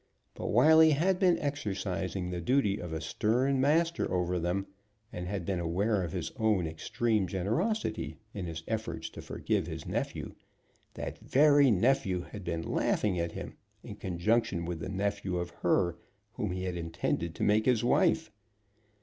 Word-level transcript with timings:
But, 0.33 0.47
while 0.47 0.79
he 0.79 0.89
had 0.93 1.19
been 1.19 1.37
exercising 1.37 2.31
the 2.31 2.41
duty 2.41 2.79
of 2.79 2.91
a 2.91 2.99
stern 2.99 3.61
master 3.61 4.11
over 4.11 4.39
them, 4.39 4.65
and 5.13 5.27
had 5.27 5.45
been 5.45 5.59
aware 5.59 6.01
of 6.03 6.11
his 6.11 6.31
own 6.37 6.65
extreme 6.65 7.27
generosity 7.27 8.17
in 8.33 8.47
his 8.47 8.63
efforts 8.67 9.11
to 9.11 9.21
forgive 9.21 9.67
his 9.67 9.85
nephew, 9.85 10.33
that 10.95 11.19
very 11.19 11.69
nephew 11.69 12.21
had 12.21 12.43
been 12.43 12.63
laughing 12.63 13.19
at 13.19 13.33
him, 13.33 13.57
in 13.83 13.95
conjunction 13.95 14.65
with 14.65 14.79
the 14.79 14.89
nephew 14.89 15.37
of 15.37 15.51
her 15.61 15.99
whom 16.33 16.49
he 16.49 16.63
had 16.63 16.75
intended 16.75 17.35
to 17.35 17.43
make 17.43 17.67
his 17.67 17.83
wife! 17.83 18.31